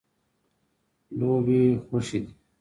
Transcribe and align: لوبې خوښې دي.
لوبې 1.17 1.61
خوښې 1.85 2.19
دي. 2.23 2.31